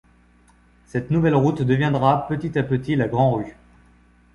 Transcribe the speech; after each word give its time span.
Cette 0.87 1.11
nouvelle 1.11 1.35
route 1.35 1.61
deviendra 1.61 2.25
petit 2.27 2.57
à 2.57 2.63
petit 2.63 2.95
la 2.95 3.07
Grand’rue. 3.07 3.55